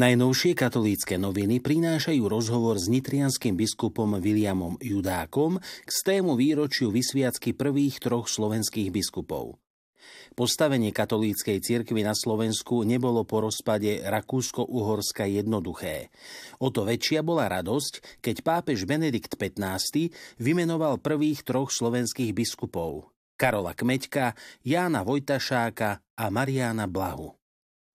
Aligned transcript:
Najnovšie 0.00 0.56
katolícke 0.56 1.20
noviny 1.20 1.60
prinášajú 1.60 2.24
rozhovor 2.24 2.80
s 2.80 2.88
nitrianským 2.88 3.52
biskupom 3.52 4.16
Williamom 4.16 4.80
Judákom 4.80 5.60
k 5.60 5.90
tému 5.92 6.40
výročiu 6.40 6.88
vysviacky 6.88 7.52
prvých 7.52 8.00
troch 8.00 8.24
slovenských 8.24 8.88
biskupov. 8.88 9.60
Postavenie 10.32 10.88
katolíckej 10.88 11.60
cirkvi 11.60 12.00
na 12.00 12.16
Slovensku 12.16 12.80
nebolo 12.80 13.28
po 13.28 13.44
rozpade 13.44 14.00
Rakúsko-Uhorska 14.08 15.28
jednoduché. 15.28 16.08
O 16.64 16.72
to 16.72 16.88
väčšia 16.88 17.20
bola 17.20 17.52
radosť, 17.52 18.24
keď 18.24 18.36
pápež 18.40 18.88
Benedikt 18.88 19.36
XV 19.36 20.08
vymenoval 20.40 20.96
prvých 20.96 21.44
troch 21.44 21.68
slovenských 21.68 22.32
biskupov 22.32 23.12
Karola 23.36 23.76
Kmeďka, 23.76 24.32
Jána 24.64 25.04
Vojtašáka 25.04 26.00
a 26.16 26.24
Mariána 26.32 26.88
Blahu. 26.88 27.39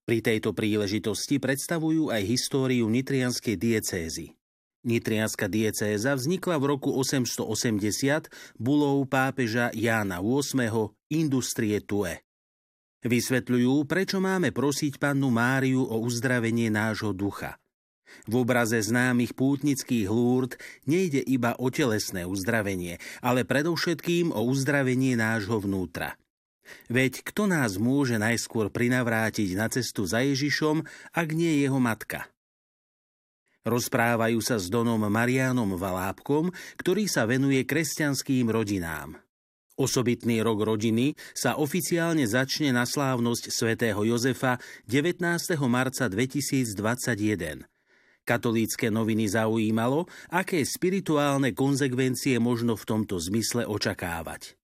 Pri 0.05 0.21
tejto 0.21 0.53
príležitosti 0.53 1.41
predstavujú 1.41 2.13
aj 2.13 2.21
históriu 2.29 2.85
nitrianskej 2.85 3.57
diecézy. 3.57 4.37
Nitrianská 4.85 5.49
diecéza 5.49 6.13
vznikla 6.13 6.61
v 6.61 6.77
roku 6.77 6.93
880 6.93 8.29
bulou 8.53 9.01
pápeža 9.09 9.73
Jána 9.73 10.21
VIII 10.21 10.93
Industrie 11.09 11.81
Tue. 11.81 12.21
Vysvetľujú, 13.01 13.81
prečo 13.89 14.21
máme 14.21 14.53
prosiť 14.53 15.01
pannu 15.01 15.33
Máriu 15.33 15.81
o 15.81 15.97
uzdravenie 16.05 16.69
nášho 16.69 17.09
ducha. 17.09 17.57
V 18.29 18.45
obraze 18.45 18.77
známych 18.77 19.33
pútnických 19.33 20.05
lúrd 20.05 20.53
nejde 20.85 21.25
iba 21.25 21.57
o 21.57 21.73
telesné 21.73 22.29
uzdravenie, 22.29 23.01
ale 23.25 23.41
predovšetkým 23.41 24.29
o 24.29 24.45
uzdravenie 24.45 25.17
nášho 25.17 25.57
vnútra– 25.65 26.13
Veď 26.87 27.25
kto 27.25 27.49
nás 27.49 27.77
môže 27.81 28.15
najskôr 28.21 28.73
prinavrátiť 28.73 29.57
na 29.57 29.69
cestu 29.69 30.05
za 30.05 30.21
Ježišom, 30.21 30.85
ak 31.13 31.27
nie 31.33 31.61
jeho 31.65 31.77
matka? 31.77 32.29
Rozprávajú 33.65 34.39
sa 34.45 34.61
s 34.61 34.69
Donom 34.69 35.01
Marianom 35.09 35.73
Valábkom, 35.73 36.53
ktorý 36.77 37.09
sa 37.09 37.25
venuje 37.25 37.65
kresťanským 37.65 38.53
rodinám. 38.53 39.17
Osobitný 39.75 40.39
rok 40.39 40.63
rodiny 40.63 41.19
sa 41.35 41.59
oficiálne 41.59 42.23
začne 42.23 42.71
na 42.71 42.87
slávnosť 42.87 43.51
svätého 43.51 43.99
Jozefa 44.07 44.61
19. 44.87 45.19
marca 45.67 46.07
2021. 46.07 47.67
Katolícke 48.25 48.87
noviny 48.87 49.29
zaujímalo, 49.29 50.07
aké 50.31 50.63
spirituálne 50.63 51.51
konzekvencie 51.51 52.39
možno 52.39 52.79
v 52.79 52.87
tomto 52.87 53.19
zmysle 53.19 53.67
očakávať. 53.67 54.57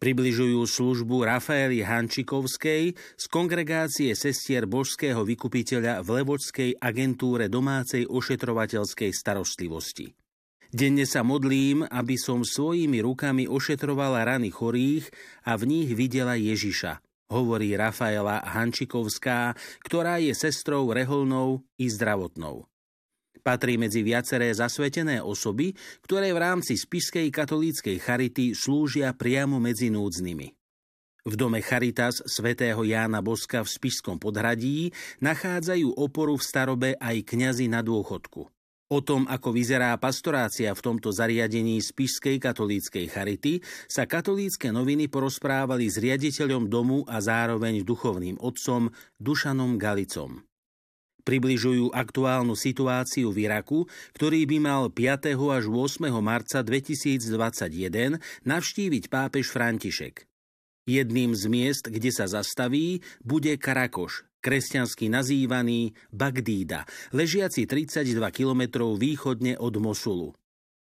Približujú 0.00 0.64
službu 0.64 1.28
Rafaeli 1.28 1.84
Hančikovskej 1.84 2.96
z 2.96 3.24
kongregácie 3.28 4.16
sestier 4.16 4.64
božského 4.64 5.20
vykupiteľa 5.20 6.00
v 6.00 6.24
Levočskej 6.24 6.70
agentúre 6.80 7.52
domácej 7.52 8.08
ošetrovateľskej 8.08 9.12
starostlivosti. 9.12 10.08
Denne 10.72 11.04
sa 11.04 11.20
modlím, 11.20 11.84
aby 11.84 12.16
som 12.16 12.40
svojimi 12.40 13.04
rukami 13.04 13.44
ošetrovala 13.44 14.24
rany 14.24 14.48
chorých 14.48 15.04
a 15.44 15.60
v 15.60 15.68
nich 15.68 15.92
videla 15.92 16.32
Ježiša, 16.32 17.04
hovorí 17.28 17.76
Rafaela 17.76 18.40
Hančikovská, 18.40 19.52
ktorá 19.84 20.16
je 20.16 20.32
sestrou 20.32 20.96
reholnou 20.96 21.60
i 21.76 21.92
zdravotnou. 21.92 22.69
Patrí 23.40 23.80
medzi 23.80 24.04
viaceré 24.04 24.52
zasvetené 24.52 25.24
osoby, 25.24 25.72
ktoré 26.04 26.30
v 26.36 26.42
rámci 26.44 26.76
spiskej 26.76 27.32
katolíckej 27.32 27.96
charity 27.96 28.52
slúžia 28.52 29.16
priamo 29.16 29.56
medzi 29.56 29.88
núdznymi. 29.88 30.60
V 31.20 31.34
dome 31.36 31.60
Charitas 31.60 32.24
svätého 32.24 32.80
Jána 32.80 33.20
Boska 33.20 33.60
v 33.60 33.68
Spišskom 33.68 34.16
podhradí 34.16 34.88
nachádzajú 35.20 36.00
oporu 36.00 36.40
v 36.40 36.46
starobe 36.48 36.90
aj 36.96 37.16
kňazi 37.28 37.68
na 37.68 37.84
dôchodku. 37.84 38.48
O 38.90 38.98
tom, 39.06 39.22
ako 39.30 39.54
vyzerá 39.54 39.94
pastorácia 40.02 40.74
v 40.74 40.82
tomto 40.82 41.14
zariadení 41.14 41.78
Spišskej 41.78 42.42
katolíckej 42.42 43.06
charity, 43.06 43.62
sa 43.86 44.02
katolícke 44.08 44.74
noviny 44.74 45.06
porozprávali 45.06 45.86
s 45.86 46.02
riaditeľom 46.02 46.66
domu 46.66 47.06
a 47.06 47.22
zároveň 47.22 47.86
duchovným 47.86 48.40
otcom 48.42 48.90
Dušanom 49.20 49.78
Galicom 49.78 50.49
približujú 51.22 51.92
aktuálnu 51.94 52.58
situáciu 52.58 53.30
v 53.30 53.48
Iraku, 53.48 53.86
ktorý 54.16 54.44
by 54.48 54.58
mal 54.60 54.82
5. 54.88 55.36
až 55.36 55.64
8. 55.68 56.10
marca 56.20 56.60
2021 56.64 58.20
navštíviť 58.44 59.04
pápež 59.08 59.52
František. 59.52 60.28
Jedným 60.88 61.36
z 61.36 61.44
miest, 61.46 61.86
kde 61.86 62.10
sa 62.10 62.26
zastaví, 62.26 63.04
bude 63.22 63.54
Karakoš, 63.60 64.26
kresťansky 64.42 65.06
nazývaný 65.12 65.94
Bagdída, 66.10 66.88
ležiaci 67.14 67.68
32 67.68 68.16
kilometrov 68.32 68.96
východne 68.96 69.60
od 69.60 69.76
Mosulu. 69.78 70.34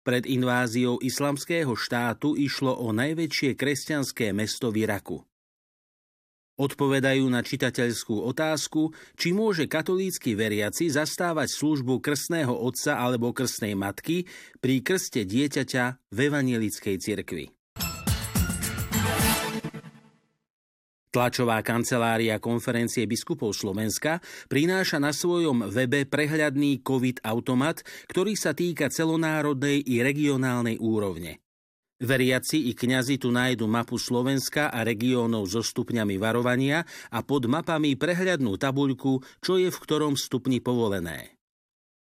Pred 0.00 0.24
inváziou 0.24 0.96
islamského 1.04 1.76
štátu 1.76 2.32
išlo 2.32 2.72
o 2.72 2.88
najväčšie 2.96 3.52
kresťanské 3.52 4.32
mesto 4.32 4.72
v 4.72 4.88
Iraku. 4.88 5.20
Odpovedajú 6.60 7.24
na 7.32 7.40
čitateľskú 7.40 8.20
otázku, 8.20 8.92
či 9.16 9.32
môže 9.32 9.64
katolícky 9.64 10.36
veriaci 10.36 10.92
zastávať 10.92 11.48
službu 11.56 12.04
krstného 12.04 12.52
otca 12.52 13.00
alebo 13.00 13.32
krstnej 13.32 13.72
matky 13.72 14.28
pri 14.60 14.84
krste 14.84 15.24
dieťaťa 15.24 16.12
v 16.12 16.18
evanielickej 16.20 16.96
cirkvi. 17.00 17.48
Tlačová 21.10 21.58
kancelária 21.64 22.38
konferencie 22.38 23.02
biskupov 23.02 23.56
Slovenska 23.56 24.22
prináša 24.46 25.02
na 25.02 25.10
svojom 25.10 25.66
webe 25.66 26.06
prehľadný 26.06 26.86
COVID-automat, 26.86 27.82
ktorý 28.06 28.38
sa 28.38 28.54
týka 28.54 28.92
celonárodnej 28.92 29.82
i 29.82 30.04
regionálnej 30.06 30.78
úrovne. 30.78 31.42
Veriaci 32.00 32.68
i 32.68 32.72
kňazi 32.72 33.20
tu 33.20 33.28
nájdu 33.28 33.68
mapu 33.68 34.00
Slovenska 34.00 34.72
a 34.72 34.80
regiónov 34.80 35.44
so 35.52 35.60
stupňami 35.60 36.16
varovania 36.16 36.80
a 37.12 37.20
pod 37.20 37.44
mapami 37.44 37.92
prehľadnú 37.92 38.56
tabuľku, 38.56 39.20
čo 39.44 39.60
je 39.60 39.68
v 39.68 39.78
ktorom 39.84 40.16
stupni 40.16 40.64
povolené. 40.64 41.36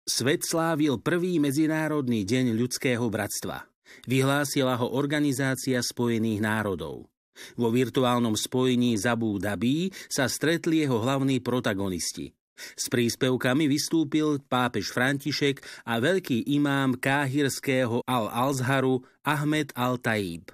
Svet 0.03 0.43
slávil 0.43 0.99
prvý 0.99 1.39
Medzinárodný 1.39 2.27
deň 2.27 2.59
ľudského 2.59 3.07
bratstva. 3.07 3.71
Vyhlásila 4.11 4.75
ho 4.83 4.99
Organizácia 4.99 5.79
spojených 5.79 6.43
národov. 6.43 7.07
Vo 7.55 7.71
virtuálnom 7.71 8.35
spojení 8.35 8.99
Zabú 8.99 9.39
Dabí 9.39 9.95
sa 10.11 10.27
stretli 10.27 10.83
jeho 10.83 11.03
hlavní 11.03 11.39
protagonisti. 11.39 12.35
S 12.57 12.87
príspevkami 12.91 13.67
vystúpil 13.67 14.43
pápež 14.47 14.95
František 14.95 15.63
a 15.87 15.99
veľký 15.99 16.51
imám 16.55 16.99
káhirského 16.99 18.03
Al-Alzharu 18.07 19.03
Ahmed 19.27 19.75
Al-Taib. 19.75 20.51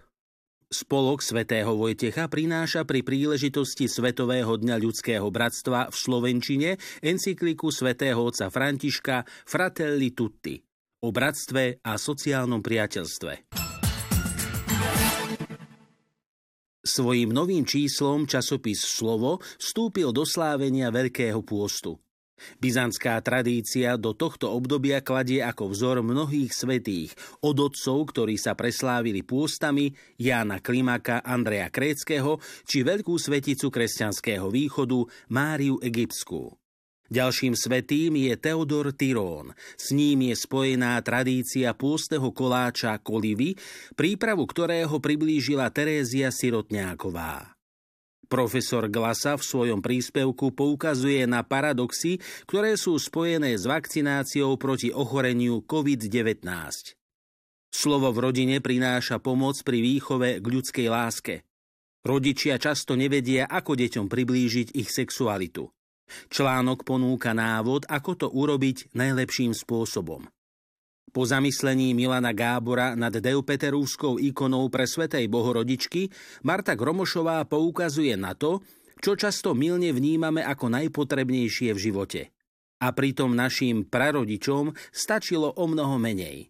Spolok 0.71 1.19
svätého 1.19 1.75
Vojtecha 1.75 2.31
prináša 2.31 2.87
pri 2.87 3.03
príležitosti 3.03 3.91
Svetového 3.91 4.55
dňa 4.55 4.79
ľudského 4.79 5.27
bratstva 5.27 5.91
v 5.91 5.97
Slovenčine 5.99 6.71
encykliku 7.03 7.75
svätého 7.75 8.23
otca 8.23 8.47
Františka 8.55 9.27
Fratelli 9.45 10.15
Tutti 10.15 10.63
o 11.01 11.09
bratstve 11.11 11.81
a 11.83 11.97
sociálnom 11.97 12.61
priateľstve. 12.61 13.70
Svojím 16.81 17.37
novým 17.37 17.69
číslom 17.69 18.25
časopis 18.25 18.81
Slovo 18.81 19.45
vstúpil 19.61 20.17
do 20.17 20.25
slávenia 20.25 20.89
Veľkého 20.89 21.45
pôstu. 21.45 22.01
Byzantská 22.57 23.21
tradícia 23.21 24.01
do 24.01 24.17
tohto 24.17 24.49
obdobia 24.49 25.05
kladie 25.05 25.45
ako 25.45 25.77
vzor 25.77 26.01
mnohých 26.01 26.49
svetých, 26.57 27.13
od 27.45 27.57
otcov, 27.61 28.17
ktorí 28.17 28.41
sa 28.41 28.57
preslávili 28.57 29.21
pôstami, 29.21 29.93
Jána 30.17 30.65
Klimaka, 30.65 31.21
Andreja 31.21 31.69
Kréckého, 31.69 32.41
či 32.65 32.81
veľkú 32.81 33.13
sveticu 33.13 33.69
kresťanského 33.69 34.49
východu 34.49 35.05
Máriu 35.29 35.77
Egyptskú. 35.85 36.60
Ďalším 37.11 37.59
svetým 37.59 38.15
je 38.15 38.39
Teodor 38.39 38.95
Tyrón. 38.95 39.51
S 39.75 39.91
ním 39.91 40.31
je 40.31 40.39
spojená 40.39 40.95
tradícia 41.03 41.75
pôstneho 41.75 42.31
koláča 42.31 42.95
kolivy, 43.03 43.59
prípravu 43.99 44.47
ktorého 44.47 45.03
priblížila 45.03 45.67
Terézia 45.75 46.31
Sirotňáková. 46.31 47.59
Profesor 48.31 48.87
Glasa 48.87 49.35
v 49.35 49.43
svojom 49.43 49.83
príspevku 49.83 50.55
poukazuje 50.55 51.27
na 51.27 51.43
paradoxy, 51.43 52.23
ktoré 52.47 52.79
sú 52.79 52.95
spojené 52.95 53.59
s 53.59 53.67
vakcináciou 53.67 54.55
proti 54.55 54.95
ochoreniu 54.95 55.67
COVID-19. 55.67 56.47
Slovo 57.75 58.15
v 58.15 58.19
rodine 58.23 58.63
prináša 58.63 59.19
pomoc 59.19 59.59
pri 59.67 59.83
výchove 59.83 60.39
k 60.39 60.47
ľudskej 60.47 60.87
láske. 60.87 61.43
Rodičia 62.07 62.55
často 62.63 62.95
nevedia, 62.95 63.51
ako 63.51 63.75
deťom 63.75 64.07
priblížiť 64.07 64.79
ich 64.79 64.95
sexualitu. 64.95 65.67
Článok 66.29 66.83
ponúka 66.83 67.33
návod, 67.33 67.87
ako 67.87 68.11
to 68.17 68.27
urobiť 68.29 68.93
najlepším 68.95 69.55
spôsobom. 69.55 70.27
Po 71.11 71.27
zamyslení 71.27 71.91
Milana 71.91 72.31
Gábora 72.31 72.95
nad 72.95 73.11
Deupeterúskou 73.11 74.23
ikonou 74.23 74.71
pre 74.71 74.87
Svetej 74.87 75.27
Bohorodičky 75.27 76.07
Marta 76.47 76.79
Gromošová 76.79 77.43
poukazuje 77.51 78.15
na 78.15 78.39
to, 78.39 78.63
čo 79.03 79.19
často 79.19 79.51
milne 79.59 79.91
vnímame 79.91 80.39
ako 80.47 80.71
najpotrebnejšie 80.71 81.75
v 81.75 81.83
živote. 81.83 82.23
A 82.81 82.95
pritom 82.95 83.35
našim 83.35 83.83
prarodičom 83.91 84.71
stačilo 84.95 85.51
o 85.51 85.65
mnoho 85.67 85.99
menej. 85.99 86.49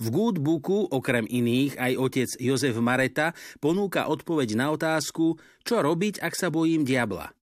V 0.00 0.06
Goodbooku 0.08 0.88
okrem 0.88 1.28
iných 1.28 1.76
aj 1.76 1.92
otec 2.00 2.30
Jozef 2.40 2.78
Mareta 2.80 3.36
ponúka 3.60 4.08
odpoveď 4.08 4.56
na 4.56 4.72
otázku, 4.72 5.36
čo 5.66 5.74
robiť, 5.84 6.24
ak 6.24 6.32
sa 6.32 6.48
bojím 6.48 6.86
diabla. 6.86 7.34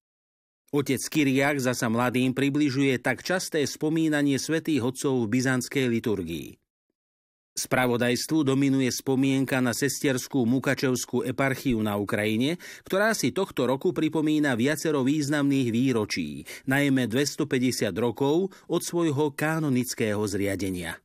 Otec 0.68 1.00
Kyriak 1.08 1.64
zasa 1.64 1.88
mladým 1.88 2.36
približuje 2.36 3.00
tak 3.00 3.24
časté 3.24 3.64
spomínanie 3.64 4.36
svätých 4.36 4.84
otcov 4.84 5.24
v 5.24 5.40
byzantskej 5.40 5.88
liturgii. 5.88 6.48
Spravodajstvu 7.56 8.44
dominuje 8.44 8.92
spomienka 8.92 9.64
na 9.64 9.72
sesterskú 9.72 10.44
Mukačevskú 10.44 11.24
eparchiu 11.24 11.80
na 11.80 11.96
Ukrajine, 11.96 12.60
ktorá 12.84 13.16
si 13.16 13.32
tohto 13.32 13.64
roku 13.64 13.96
pripomína 13.96 14.54
viacero 14.60 15.02
významných 15.02 15.72
výročí, 15.72 16.44
najmä 16.68 17.08
250 17.08 17.88
rokov 17.96 18.52
od 18.68 18.80
svojho 18.84 19.32
kanonického 19.32 20.20
zriadenia. 20.28 21.00